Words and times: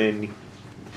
ממני. 0.00 0.28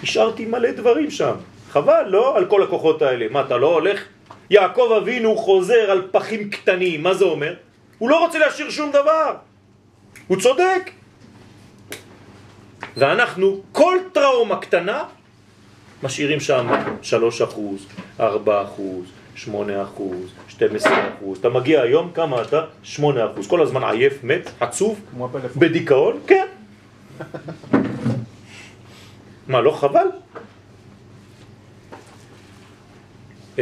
השארתי 0.03 0.45
מלא 0.45 0.71
דברים 0.71 1.11
שם. 1.11 1.35
חבל, 1.71 2.03
לא? 2.07 2.37
על 2.37 2.45
כל 2.45 2.63
הכוחות 2.63 3.01
האלה. 3.01 3.25
מה, 3.31 3.41
אתה 3.41 3.57
לא 3.57 3.73
הולך? 3.73 4.03
יעקב 4.49 4.91
אבינו 5.01 5.37
חוזר 5.37 5.91
על 5.91 6.07
פחים 6.11 6.49
קטנים, 6.49 7.03
מה 7.03 7.13
זה 7.13 7.25
אומר? 7.25 7.53
הוא 7.97 8.09
לא 8.09 8.25
רוצה 8.25 8.39
להשאיר 8.39 8.69
שום 8.69 8.91
דבר. 8.91 9.35
הוא 10.27 10.37
צודק. 10.41 10.91
ואנחנו, 12.97 13.61
כל 13.71 13.97
טראומה 14.13 14.59
קטנה, 14.59 15.03
משאירים 16.03 16.39
שם 16.39 16.67
3 17.01 17.41
אחוז, 17.41 17.85
4 18.19 18.63
אחוז, 18.63 19.05
8 19.35 19.83
אחוז, 19.83 20.33
12 20.47 20.93
אחוז. 21.17 21.37
אתה 21.39 21.49
מגיע 21.49 21.81
היום, 21.81 22.11
כמה 22.13 22.41
אתה? 22.41 22.65
8 22.83 23.31
אחוז. 23.31 23.47
כל 23.47 23.61
הזמן 23.61 23.83
עייף, 23.83 24.23
מת, 24.23 24.49
עצוב, 24.59 24.99
בדיכאון, 25.55 26.19
כן. 26.27 26.47
מה, 29.49 29.61
לא 29.61 29.71
חבל? 29.71 30.07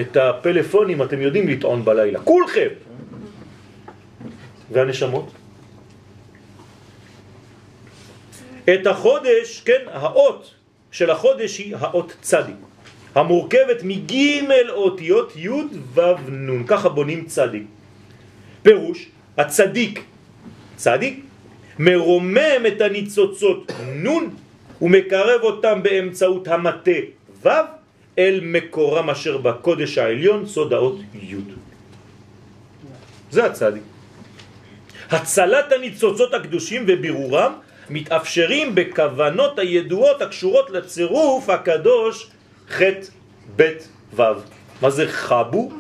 את 0.02 0.18
הפלאפונים 0.18 1.04
אתם 1.04 1.22
יודעים 1.22 1.48
לטעון 1.48 1.86
בלילה, 1.86 2.20
כולכם. 2.20 2.68
והנשמות? 4.72 5.32
את 8.74 8.88
החודש, 8.88 9.62
כן, 9.66 9.82
האות 9.88 10.54
של 10.92 11.10
החודש 11.10 11.58
היא 11.58 11.76
האות 11.76 12.16
צדי, 12.22 12.58
המורכבת 13.16 13.80
מג' 13.84 14.16
אותיות 14.70 15.36
י' 15.36 15.50
ו' 15.94 16.30
נ', 16.30 16.64
ככה 16.68 16.90
בונים 16.90 17.26
צדי. 17.26 17.64
פירוש, 18.64 19.08
הצדיק, 19.38 20.04
צדיק, 20.76 21.24
מרומם 21.80 22.62
את 22.68 22.82
הניצוצות 22.82 23.72
נ' 24.04 24.47
ומקרב 24.82 25.42
אותם 25.44 25.84
באמצעות 25.84 26.48
המטה 26.48 27.00
ו' 27.44 27.50
אל 28.20 28.40
מקורם 28.44 29.10
אשר 29.10 29.38
בקודש 29.38 29.98
העליון 29.98 30.46
סוד 30.46 30.74
האות 30.74 31.00
י'. 31.14 31.36
זה 33.32 33.46
הצדיק. 33.46 33.84
הצלת 35.10 35.72
הניצוצות 35.72 36.34
הקדושים 36.34 36.86
ובירורם 36.88 37.54
מתאפשרים 37.90 38.76
בכוונות 38.76 39.60
הידועות 39.60 40.22
הקשורות 40.22 40.70
לצירוף 40.70 41.50
הקדוש 41.50 42.30
ח' 42.70 42.82
ב' 43.56 43.70
ו'. 44.16 44.24
מה 44.82 44.90
זה 44.90 45.08
חבו? 45.08 45.72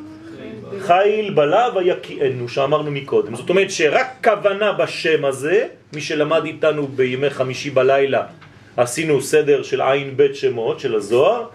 חיל 0.79 1.33
בלה 1.33 1.69
ויקיענו, 1.75 2.49
שאמרנו 2.49 2.91
מקודם. 2.91 3.35
זאת 3.35 3.49
אומרת 3.49 3.71
שרק 3.71 4.07
כוונה 4.23 4.71
בשם 4.71 5.25
הזה, 5.25 5.67
מי 5.93 6.01
שלמד 6.01 6.45
איתנו 6.45 6.87
בימי 6.87 7.29
חמישי 7.29 7.69
בלילה, 7.69 8.23
עשינו 8.77 9.21
סדר 9.21 9.63
של 9.63 9.81
עין 9.81 10.17
בית 10.17 10.35
שמות 10.35 10.79
של 10.79 10.95
הזוהר, 10.95 11.47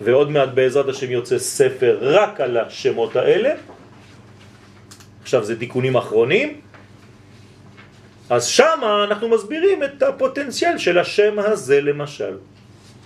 ועוד 0.00 0.30
מעט 0.30 0.48
בעזרת 0.54 0.88
השם 0.88 1.10
יוצא 1.10 1.38
ספר 1.38 1.98
רק 2.00 2.40
על 2.40 2.56
השמות 2.56 3.16
האלה. 3.16 3.50
עכשיו 5.22 5.44
זה 5.44 5.58
תיקונים 5.58 5.96
אחרונים. 5.96 6.60
אז 8.30 8.46
שם 8.46 8.80
אנחנו 9.08 9.28
מסבירים 9.28 9.84
את 9.84 10.02
הפוטנציאל 10.02 10.78
של 10.78 10.98
השם 10.98 11.38
הזה 11.38 11.80
למשל. 11.80 12.34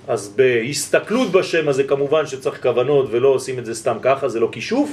אז 0.08 0.34
בהסתכלות 0.36 1.33
בשם 1.33 1.69
הזה 1.69 1.84
כמובן 1.84 2.27
שצריך 2.27 2.62
כוונות 2.62 3.06
ולא 3.11 3.29
עושים 3.29 3.58
את 3.58 3.64
זה 3.67 3.75
סתם 3.75 3.97
ככה, 4.03 4.29
זה 4.29 4.41
לא 4.41 4.48
כישוף, 4.53 4.91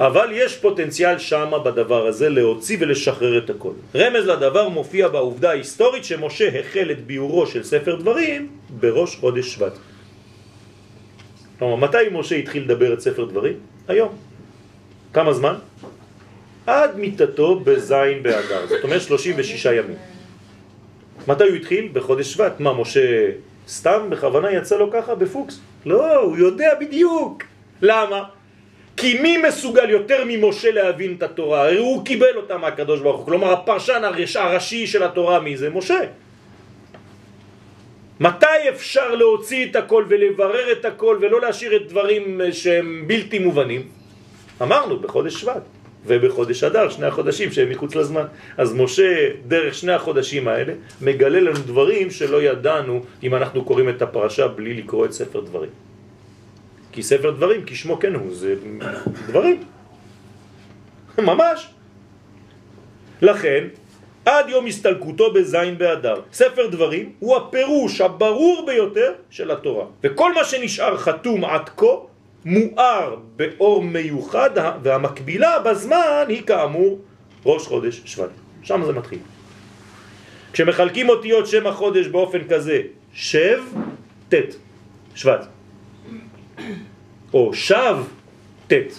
אבל 0.00 0.28
יש 0.32 0.56
פוטנציאל 0.56 1.18
שם 1.18 1.52
בדבר 1.64 2.06
הזה 2.06 2.28
להוציא 2.28 2.76
ולשחרר 2.80 3.38
את 3.38 3.50
הכל. 3.50 3.72
רמז 3.94 4.26
לדבר 4.26 4.68
מופיע 4.68 5.08
בעובדה 5.08 5.50
ההיסטורית 5.50 6.04
שמשה 6.04 6.60
החל 6.60 6.90
את 6.90 7.06
ביורו 7.06 7.46
של 7.46 7.62
ספר 7.62 7.96
דברים 7.96 8.50
בראש 8.80 9.16
חודש 9.16 9.54
שבט. 9.54 9.72
כלומר, 11.58 11.76
מתי 11.76 11.98
משה 12.12 12.36
התחיל 12.36 12.62
לדבר 12.62 12.92
את 12.92 13.00
ספר 13.00 13.24
דברים? 13.24 13.56
היום. 13.88 14.08
כמה 15.12 15.32
זמן? 15.32 15.54
עד 16.66 16.96
מיטתו 16.98 17.60
בזין 17.60 18.22
באדר, 18.22 18.66
זאת 18.66 18.84
אומרת 18.84 19.02
36 19.02 19.64
ימים. 19.64 19.96
מתי 21.28 21.44
הוא 21.44 21.54
התחיל? 21.54 21.88
בחודש 21.92 22.32
שבט. 22.32 22.60
מה, 22.60 22.72
משה 22.72 23.30
סתם 23.68 24.10
בכוונה 24.10 24.52
יצא 24.52 24.76
לו 24.76 24.90
ככה 24.92 25.14
בפוקס? 25.14 25.60
לא, 25.86 26.16
הוא 26.16 26.36
יודע 26.36 26.70
בדיוק. 26.80 27.42
למה? 27.82 28.24
כי 28.96 29.18
מי 29.20 29.36
מסוגל 29.36 29.90
יותר 29.90 30.24
ממשה 30.26 30.70
להבין 30.70 31.14
את 31.18 31.22
התורה? 31.22 31.62
הרי 31.62 31.78
הוא 31.78 32.04
קיבל 32.04 32.36
אותה 32.36 32.58
מהקדוש 32.58 33.00
ברוך 33.00 33.16
הוא. 33.16 33.26
כלומר, 33.26 33.52
הפרשן 33.52 34.02
הראשי 34.34 34.86
של 34.86 35.02
התורה 35.02 35.40
מי 35.40 35.56
זה? 35.56 35.70
משה. 35.70 36.00
מתי 38.20 38.68
אפשר 38.68 39.14
להוציא 39.14 39.66
את 39.70 39.76
הכל 39.76 40.04
ולברר 40.08 40.72
את 40.72 40.84
הכל 40.84 41.18
ולא 41.20 41.40
להשאיר 41.40 41.76
את 41.76 41.88
דברים 41.88 42.40
שהם 42.52 43.04
בלתי 43.06 43.38
מובנים? 43.38 43.82
אמרנו, 44.62 45.00
בחודש 45.00 45.34
שבט 45.34 45.62
ובחודש 46.06 46.64
אדר, 46.64 46.88
שני 46.88 47.06
החודשים 47.06 47.52
שהם 47.52 47.70
מחוץ 47.70 47.94
לזמן. 47.94 48.24
אז 48.56 48.74
משה, 48.74 49.30
דרך 49.46 49.74
שני 49.74 49.92
החודשים 49.92 50.48
האלה, 50.48 50.72
מגלה 51.02 51.40
לנו 51.40 51.58
דברים 51.66 52.10
שלא 52.10 52.42
ידענו 52.42 53.02
אם 53.22 53.34
אנחנו 53.34 53.64
קוראים 53.64 53.88
את 53.88 54.02
הפרשה 54.02 54.48
בלי 54.48 54.74
לקרוא 54.74 55.06
את 55.06 55.12
ספר 55.12 55.40
דברים. 55.40 55.70
כי 56.94 57.02
ספר 57.02 57.30
דברים, 57.30 57.60
כשמו 57.66 57.98
כן 57.98 58.14
הוא, 58.14 58.34
זה 58.34 58.54
דברים. 59.26 59.62
ממש. 61.18 61.68
לכן, 63.22 63.64
עד 64.24 64.48
יום 64.48 64.66
הסתלקותו 64.66 65.32
בזין 65.32 65.78
באדר. 65.78 66.20
ספר 66.32 66.66
דברים 66.66 67.12
הוא 67.18 67.36
הפירוש 67.36 68.00
הברור 68.00 68.64
ביותר 68.66 69.12
של 69.30 69.50
התורה. 69.50 69.86
וכל 70.04 70.34
מה 70.34 70.44
שנשאר 70.44 70.96
חתום 70.98 71.44
עד 71.44 71.68
כה 71.76 71.94
מואר 72.44 73.16
באור 73.36 73.82
מיוחד 73.82 74.50
והמקבילה 74.82 75.58
בזמן 75.58 76.24
היא 76.28 76.42
כאמור 76.42 76.98
ראש 77.46 77.66
חודש 77.66 78.02
שבט. 78.04 78.30
שם 78.62 78.82
זה 78.86 78.92
מתחיל. 78.92 79.18
כשמחלקים 80.52 81.08
אותיות 81.08 81.46
שם 81.46 81.66
החודש 81.66 82.06
באופן 82.06 82.48
כזה, 82.48 82.80
שב, 83.12 83.58
תת, 84.28 84.54
שבט. 85.14 85.53
או 87.32 87.54
שב, 87.54 87.96
תת. 88.66 88.92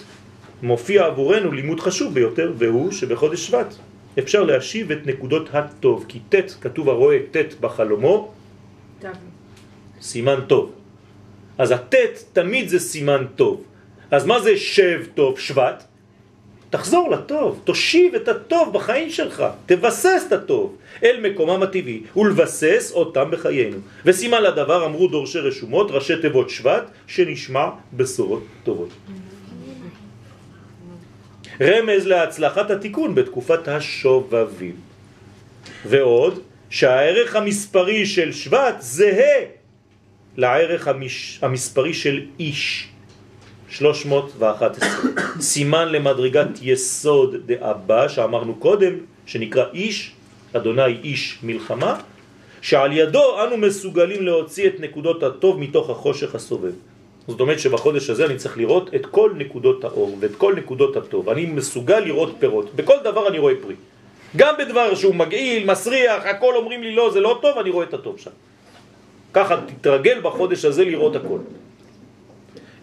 מופיע 0.62 1.06
עבורנו 1.06 1.52
לימוד 1.52 1.80
חשוב 1.80 2.14
ביותר, 2.14 2.52
והוא 2.58 2.92
שבחודש 2.92 3.46
שבט 3.46 3.74
אפשר 4.18 4.42
להשיב 4.42 4.92
את 4.92 5.06
נקודות 5.06 5.48
הטוב, 5.52 6.04
כי 6.08 6.18
ט', 6.28 6.54
כתוב 6.60 6.88
הרואה 6.88 7.18
ט' 7.30 7.60
בחלומו, 7.60 8.32
סימן 10.00 10.40
טוב. 10.46 10.72
אז 11.58 11.70
הט' 11.70 11.94
תמיד 12.32 12.68
זה 12.68 12.78
סימן 12.80 13.26
טוב. 13.36 13.64
אז 14.10 14.26
מה 14.26 14.40
זה 14.40 14.56
שב 14.56 15.04
טוב, 15.14 15.38
שבט? 15.38 15.84
תחזור 16.70 17.10
לטוב, 17.10 17.60
תושיב 17.64 18.14
את 18.14 18.28
הטוב 18.28 18.72
בחיים 18.72 19.10
שלך, 19.10 19.44
תבסס 19.66 20.24
את 20.26 20.32
הטוב 20.32 20.76
אל 21.02 21.20
מקומם 21.22 21.62
הטבעי 21.62 22.02
ולבסס 22.16 22.92
אותם 22.94 23.30
בחיינו. 23.30 23.76
וסימן 24.04 24.42
לדבר 24.42 24.86
אמרו 24.86 25.08
דורשי 25.08 25.38
רשומות, 25.38 25.90
ראשי 25.90 26.20
תיבות 26.22 26.50
שבט, 26.50 26.84
שנשמע 27.06 27.68
בשורות 27.92 28.42
טובות. 28.64 28.90
רמז 31.60 32.06
להצלחת 32.06 32.70
התיקון 32.70 33.14
בתקופת 33.14 33.68
השובבים. 33.68 34.76
ועוד, 35.86 36.40
שהערך 36.70 37.36
המספרי 37.36 38.06
של 38.06 38.32
שבט 38.32 38.74
זהה 38.80 39.44
לערך 40.36 40.88
המש... 40.88 41.38
המספרי 41.42 41.94
של 41.94 42.26
איש, 42.38 42.88
311. 43.68 44.88
סימן 45.40 45.88
למדרגת 45.88 46.48
יסוד 46.62 47.36
דאבא 47.46 48.08
שאמרנו 48.08 48.54
קודם, 48.54 48.92
שנקרא 49.26 49.64
איש, 49.74 50.12
אדוני 50.52 50.98
איש 51.02 51.38
מלחמה, 51.42 52.00
שעל 52.62 52.92
ידו 52.92 53.44
אנו 53.44 53.56
מסוגלים 53.56 54.22
להוציא 54.22 54.66
את 54.66 54.80
נקודות 54.80 55.22
הטוב 55.22 55.60
מתוך 55.60 55.90
החושך 55.90 56.34
הסובב. 56.34 56.72
זאת 57.28 57.40
אומרת 57.40 57.60
שבחודש 57.60 58.10
הזה 58.10 58.26
אני 58.26 58.36
צריך 58.36 58.58
לראות 58.58 58.94
את 58.94 59.06
כל 59.06 59.32
נקודות 59.36 59.84
האור 59.84 60.16
ואת 60.20 60.36
כל 60.36 60.54
נקודות 60.54 60.96
הטוב. 60.96 61.28
אני 61.28 61.46
מסוגל 61.46 62.00
לראות 62.00 62.34
פירות. 62.38 62.74
בכל 62.74 62.96
דבר 63.04 63.28
אני 63.28 63.38
רואה 63.38 63.54
פרי. 63.62 63.74
גם 64.36 64.54
בדבר 64.58 64.94
שהוא 64.94 65.14
מגעיל, 65.14 65.70
מסריח, 65.70 66.22
הכל 66.24 66.54
אומרים 66.56 66.82
לי 66.82 66.94
לא, 66.94 67.10
זה 67.10 67.20
לא 67.20 67.38
טוב, 67.42 67.58
אני 67.58 67.70
רואה 67.70 67.84
את 67.84 67.94
הטוב 67.94 68.18
שם. 68.18 68.30
ככה 69.32 69.56
תתרגל 69.66 70.20
בחודש 70.22 70.64
הזה 70.64 70.84
לראות 70.84 71.16
הכל. 71.16 71.38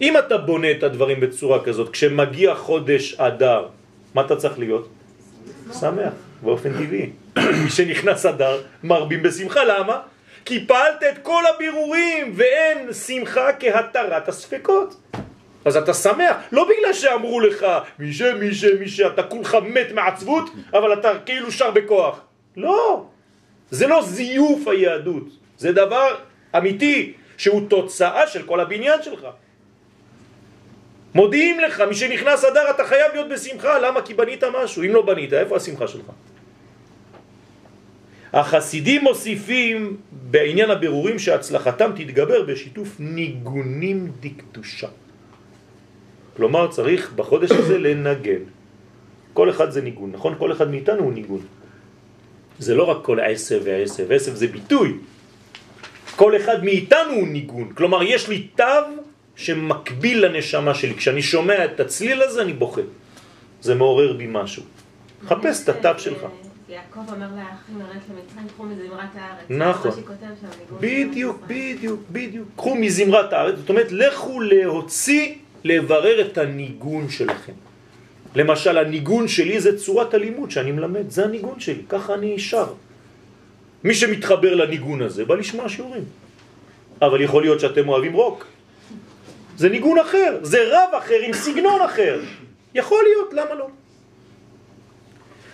אם 0.01 0.17
אתה 0.17 0.37
בונה 0.37 0.71
את 0.71 0.83
הדברים 0.83 1.19
בצורה 1.19 1.63
כזאת, 1.63 1.89
כשמגיע 1.89 2.55
חודש 2.55 3.13
אדר, 3.13 3.67
מה 4.13 4.21
אתה 4.21 4.35
צריך 4.35 4.59
להיות? 4.59 4.89
שמח, 5.79 6.13
באופן 6.41 6.73
טבעי. 6.73 7.09
מי 7.63 7.69
שנכנס 7.69 8.25
אדר, 8.25 8.61
מרבים 8.83 9.23
בשמחה, 9.23 9.63
למה? 9.63 9.99
כי 10.45 10.65
פעלת 10.67 11.03
את 11.03 11.17
כל 11.23 11.43
הבירורים 11.55 12.33
ואין 12.35 12.93
שמחה 12.93 13.53
כהתרת 13.59 14.29
הספקות. 14.29 14.95
אז 15.65 15.77
אתה 15.77 15.93
שמח, 15.93 16.35
לא 16.51 16.67
בגלל 16.69 16.93
שאמרו 16.93 17.39
לך 17.39 17.65
מי 17.99 18.13
ש, 18.13 18.21
מי 18.21 18.53
ש, 18.53 18.65
מי 18.65 18.87
ש, 18.87 18.99
אתה 18.99 19.23
כולך 19.23 19.57
מת 19.63 19.91
מעצבות, 19.93 20.49
אבל 20.73 20.93
אתה 20.93 21.11
כאילו 21.25 21.51
שר 21.51 21.71
בכוח. 21.71 22.19
לא, 22.57 23.05
זה 23.71 23.87
לא 23.87 24.01
זיוף 24.01 24.67
היהדות. 24.67 25.27
זה 25.57 25.71
דבר 25.71 26.15
אמיתי 26.57 27.13
שהוא 27.37 27.69
תוצאה 27.69 28.27
של 28.27 28.43
כל 28.43 28.59
הבניין 28.59 29.03
שלך. 29.03 29.27
מודיעים 31.15 31.59
לך, 31.59 31.81
מי 31.81 31.95
שנכנס 31.95 32.43
אדר 32.43 32.69
אתה 32.69 32.83
חייב 32.83 33.11
להיות 33.13 33.29
בשמחה, 33.29 33.79
למה? 33.79 34.01
כי 34.01 34.13
בנית 34.13 34.43
משהו, 34.43 34.83
אם 34.83 34.93
לא 34.93 35.01
בנית, 35.01 35.33
איפה 35.33 35.55
השמחה 35.55 35.87
שלך? 35.87 36.05
החסידים 38.33 39.01
מוסיפים 39.03 39.97
בעניין 40.11 40.69
הבירורים 40.69 41.19
שהצלחתם 41.19 41.91
תתגבר 41.95 42.43
בשיתוף 42.43 42.87
ניגונים 42.99 44.11
דקדושה. 44.19 44.87
כלומר 46.35 46.67
צריך 46.71 47.11
בחודש 47.13 47.51
הזה 47.51 47.77
לנגן. 47.77 48.43
כל 49.33 49.49
אחד 49.49 49.71
זה 49.71 49.81
ניגון, 49.81 50.11
נכון? 50.11 50.35
כל 50.37 50.51
אחד 50.51 50.71
מאיתנו 50.71 51.03
הוא 51.03 51.13
ניגון. 51.13 51.41
זה 52.59 52.75
לא 52.75 52.83
רק 52.83 53.05
כל 53.05 53.19
עשב 53.19 53.61
ועשב, 53.63 54.11
עשב 54.11 54.33
זה 54.33 54.47
ביטוי. 54.47 54.97
כל 56.15 56.37
אחד 56.37 56.63
מאיתנו 56.63 57.11
הוא 57.13 57.27
ניגון. 57.27 57.73
כלומר, 57.73 58.03
יש 58.03 58.29
לי 58.29 58.47
תו 58.55 59.03
שמקביל 59.35 60.25
לנשמה 60.25 60.73
שלי. 60.73 60.93
כשאני 60.95 61.21
שומע 61.21 61.65
את 61.65 61.79
הצליל 61.79 62.21
הזה, 62.21 62.41
אני 62.41 62.53
בוכה. 62.53 62.81
זה 63.61 63.75
מעורר 63.75 64.13
בי 64.13 64.27
משהו. 64.29 64.63
חפש 65.27 65.63
את 65.63 65.69
התו 65.69 65.99
שלך. 65.99 66.25
יעקב 66.69 66.99
אומר 67.13 67.27
לאחים 67.35 67.79
לרדת 67.79 68.01
למצרים, 68.09 68.47
קחו 68.47 68.63
מזמרת 68.63 69.15
הארץ. 69.15 69.45
נכון. 69.49 69.91
בדיוק, 70.79 71.43
בדיוק, 71.47 71.99
בדיוק. 72.11 72.47
קחו 72.55 72.75
מזמרת 72.75 73.33
הארץ, 73.33 73.55
זאת 73.57 73.69
אומרת, 73.69 73.91
לכו 73.91 74.39
להוציא, 74.39 75.35
לברר 75.63 76.21
את 76.21 76.37
הניגון 76.37 77.09
שלכם. 77.09 77.53
למשל, 78.35 78.77
הניגון 78.77 79.27
שלי 79.27 79.59
זה 79.59 79.77
צורת 79.77 80.13
הלימוד 80.13 80.51
שאני 80.51 80.71
מלמד, 80.71 81.09
זה 81.09 81.25
הניגון 81.25 81.59
שלי, 81.59 81.81
ככה 81.89 82.13
אני 82.13 82.39
שר. 82.39 82.73
מי 83.83 83.93
שמתחבר 83.93 84.55
לניגון 84.55 85.01
הזה 85.01 85.25
בא 85.25 85.35
לשמוע 85.35 85.69
שיעורים. 85.69 86.03
אבל 87.01 87.21
יכול 87.21 87.41
להיות 87.43 87.59
שאתם 87.59 87.89
אוהבים 87.89 88.13
רוק. 88.13 88.45
זה 89.57 89.69
ניגון 89.69 89.99
אחר, 89.99 90.39
זה 90.41 90.57
רב 90.67 90.93
אחר 90.97 91.19
עם 91.25 91.33
סגנון 91.33 91.81
אחר. 91.81 92.21
יכול 92.75 93.03
להיות, 93.03 93.33
למה 93.33 93.53
לא? 93.53 93.67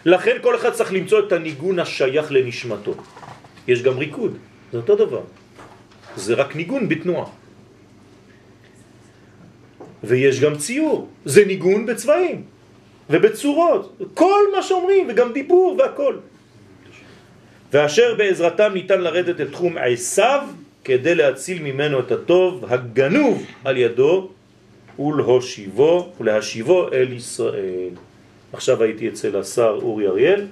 לכן 0.06 0.38
כל 0.42 0.56
אחד 0.56 0.72
צריך 0.74 0.94
למצוא 0.94 1.20
את 1.20 1.32
הניגון 1.32 1.80
השייך 1.80 2.32
לנשמתו. 2.32 2.94
יש 3.68 3.84
גם 3.84 3.98
ריקוד, 3.98 4.38
זה 4.72 4.78
אותו 4.78 4.96
דבר. 4.96 5.22
זה 6.16 6.34
רק 6.34 6.56
ניגון 6.56 6.90
בתנועה. 6.90 7.28
ויש 10.04 10.40
גם 10.40 10.58
ציור, 10.58 11.08
זה 11.26 11.46
ניגון 11.46 11.86
בצבעים 11.86 12.44
ובצורות, 13.10 13.98
כל 14.14 14.44
מה 14.56 14.62
שאומרים, 14.62 15.08
וגם 15.10 15.34
דיבור 15.34 15.76
והכל. 15.80 16.16
ואשר 17.74 18.16
בעזרתם 18.18 18.72
ניתן 18.74 19.02
לרדת 19.02 19.40
אל 19.40 19.48
תחום 19.48 19.78
עשיו 19.78 20.48
כדי 20.90 21.16
להציל 21.16 21.62
ממנו 21.62 22.00
את 22.00 22.12
הטוב 22.12 22.66
הגנוב 22.68 23.46
על 23.66 23.78
ידו 23.78 24.30
ולהושיבו, 25.00 26.14
ולהשיבו 26.20 26.88
אל 26.94 27.14
ישראל. 27.14 27.90
עכשיו 28.54 28.84
הייתי 28.84 29.10
אצל 29.10 29.38
השר 29.38 29.80
אורי 29.82 30.08
אריאל 30.08 30.46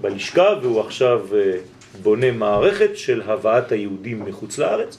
בלשכה 0.00 0.48
והוא 0.62 0.80
עכשיו 0.80 1.26
אה, 1.34 1.58
בונה 2.02 2.30
מערכת 2.32 2.96
של 2.96 3.22
הבאת 3.22 3.72
היהודים 3.72 4.24
מחוץ 4.24 4.58
לארץ. 4.58 4.98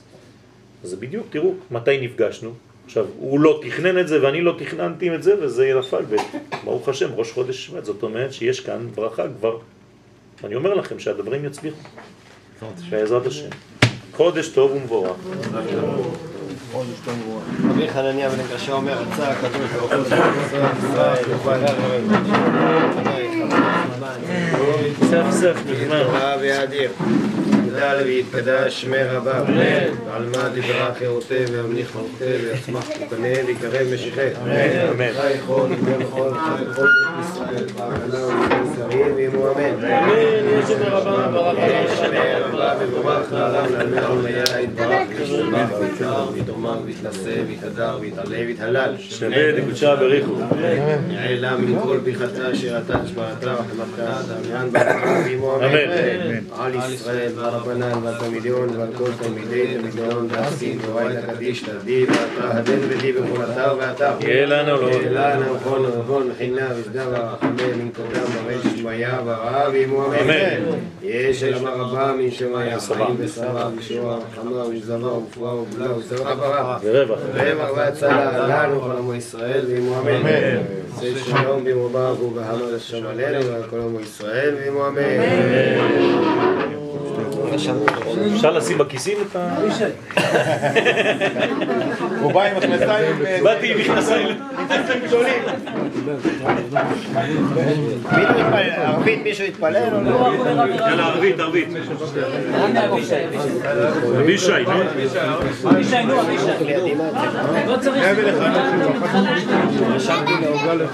אז 0.84 0.94
בדיוק, 0.94 1.28
תראו, 1.30 1.54
מתי 1.72 1.98
נפגשנו? 2.02 2.54
עכשיו, 2.86 3.06
הוא 3.20 3.40
לא 3.40 3.62
תכנן 3.66 4.00
את 4.00 4.08
זה 4.08 4.24
ואני 4.24 4.42
לא 4.42 4.56
תכננתי 4.60 5.16
את 5.16 5.24
זה 5.24 5.36
וזה 5.42 5.74
נפל, 5.80 6.04
וברוך 6.10 6.90
השם, 6.90 7.14
ראש 7.14 7.32
חודש 7.32 7.66
שבט, 7.66 7.86
זאת 7.86 8.04
אומרת 8.04 8.34
שיש 8.34 8.60
כאן 8.60 8.88
ברכה 8.96 9.24
כבר. 9.40 9.60
אני 10.44 10.56
אומר 10.56 10.74
לכם 10.74 11.00
שהדברים 11.00 11.46
יצליחו, 11.46 11.82
בעזרת 12.90 13.26
השם. 13.26 13.50
חודש 14.18 14.48
טוב 14.48 14.72
ומבורך. 14.72 15.16
רבי 16.74 17.90
חנניה 17.90 18.30
בן 18.30 18.38
קשה 18.56 18.72
אומר, 18.72 18.94
רצה 18.94 19.32
הקדוש 19.32 19.72
ברוך 19.72 19.92
הוא 19.92 20.02
ישראל, 20.90 21.24
סף 25.10 25.32
סף 25.32 25.56
נגמר. 25.68 26.38
ויאדיר. 26.42 26.92
יגדל 27.78 28.04
ויתקדש 28.06 28.82
שמי 28.82 29.04
רבה, 29.04 29.44
ועל 30.06 30.26
מה 30.36 30.50
דיברה 30.50 30.94
חירותי 30.98 31.46
והמניח 31.52 31.96
מרותי 31.96 32.24
ויצמח 32.24 32.88
תוקנה 32.88 33.28
ויקרב 33.48 33.88
משיחי. 33.94 34.28
אמן. 34.42 35.14
חי 35.14 35.32
יכול 35.34 35.72
ובן 35.72 36.04
חול, 36.12 36.34
חי 36.34 36.64
בית 36.66 36.78
ישראל, 37.20 37.66
בהגנה 37.78 38.26
ובכל 38.26 38.56
שרים 38.76 39.16
ואמו 39.16 39.52
אמן. 39.52 39.86
אמן, 39.86 40.60
יש 40.60 40.72
את 40.72 40.88
הרבה 40.88 41.28
ברכה. 41.28 41.96
שמי 41.96 42.18
רבה 42.42 42.74
מבורך 42.86 43.34
לעולם 43.34 43.74
לעלמי 43.74 44.00
עולמיה 44.00 44.62
יתברך 44.62 45.08
וישתבח 45.18 45.70
ויתקר 45.80 46.26
ויתאמר 46.68 46.86
ויתנשא 46.86 47.42
ויתהדר 47.48 47.98
ויתעלה 48.02 48.38
ויתהלל. 48.48 48.96
שווה 49.00 49.52
דקודשה 49.52 49.96
בריחו. 49.96 50.34
יעלה 51.10 51.58
מכל 51.58 52.00
פיחתה 52.04 52.56
שירתה 52.56 53.04
תשמעתה 53.06 53.56
וחמתה 53.56 54.22
דמיין 54.28 54.70
ואמו 54.72 55.56
אמן. 55.56 56.38
על 56.60 56.72
ישראל 56.94 57.32
והרבנן 57.36 58.04
והתלמידיון 58.04 58.70
ועל 58.78 58.90
כל 58.98 59.10
תלמידי 59.22 59.74
תלמידיון 59.74 60.28
ועשין 60.32 60.80
ואורייתא 60.82 61.34
קדיש 61.34 61.64
תרדי 61.64 62.06
ואתה 62.06 62.58
הדן 62.58 62.80
ודי 62.90 63.12
בכל 63.12 63.44
אתר 63.44 63.76
ואתר. 63.80 64.12
יהיה 64.20 64.46
לנו 64.46 64.82
לא. 64.82 64.88
יהיה 64.88 65.36
לנו 65.36 65.56
נכון 65.56 65.86
ונבון 65.86 66.30
חינה 66.38 66.68
ושדה 66.80 67.04
ורחמי 67.12 67.64
מן 67.78 67.90
קודם 67.90 68.24
ורש 68.46 68.80
שמיה 68.80 69.20
ורעה 69.26 69.70
ואמו 69.74 70.06
אמן. 70.06 70.78
יש 71.04 71.44
אל 71.44 71.56
אמר 71.56 71.76
רבה 71.76 72.14
מן 72.14 72.32
שמיה 72.32 72.80
חיים 72.80 73.16
ושרה 73.18 73.70
ושורה 73.78 74.18
וחמה 74.18 74.66
ושזבה 74.66 75.14
ופואה 75.14 75.56
ובלה 75.56 75.98
ושרה 75.98 76.36
ברכה. 76.48 76.78
ורווח. 76.84 77.20
רבע 77.34 77.74
והצלה 77.76 78.48
לנו 78.48 78.84
ולעמו 78.84 79.14
ישראל 79.14 79.66
ואמו 79.70 80.00
אמן. 80.00 80.62
עשה 80.98 81.20
שלום 81.26 81.64
ברוך 81.92 82.22
ובהמה 82.22 82.72
לשם 82.76 83.08
עלינו 83.08 83.46
ועל 83.46 83.64
כל 83.70 83.80
עמו 83.80 84.00
ישראל 84.00 84.56
ואמו 84.60 84.88
אמן. 84.88 85.02
אפשר 88.36 88.52
לשים 88.52 88.78
בכיסים 88.78 89.18
את 89.32 89.36
ה... 89.36 89.58
הוא 92.22 92.32
בא 92.34 92.44
עם 92.44 92.58
מכנסיים 92.58 93.16
אה, 93.26 93.40
באתי 93.44 93.72
עם 93.72 93.78
מכנסיים. 93.80 94.28
גדולים. 95.08 95.44
ערבית 98.78 99.24
מישהו 99.24 99.46
התפלל 99.46 99.94
או 99.94 100.02
לא? 100.02 100.32
יאללה, 100.80 101.08
ערבית, 101.08 101.40
ערבית. 101.40 101.68
אבישי, 104.20 104.52
נו. 104.66 104.74
לא 107.68 107.78
צריך 107.82 108.04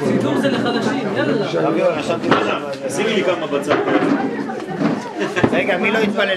סידור 0.05 0.38
זה 0.38 0.50
לחלשים, 0.50 1.07
יאללה. 1.17 1.45
שימי 2.89 3.13
לי 3.13 3.24
כמה 3.24 3.48
בצד. 3.48 3.75
רגע, 5.63 5.77
מי 5.77 5.91
לא 5.91 5.98
יזמן. 5.98 6.27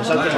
חשבתי. 0.00 0.28